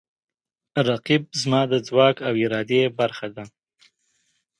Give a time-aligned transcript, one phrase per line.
[0.89, 3.43] رقیب زما د ځواک او ارادې برخه ده